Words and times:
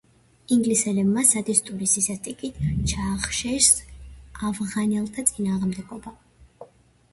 ინგლისელებმა 0.53 1.25
სადისტური 1.31 1.89
სისასტიკით 1.91 2.57
ჩაახშეს 2.93 3.69
ავღანელთა 4.51 5.29
წინააღმდეგობა. 5.31 6.19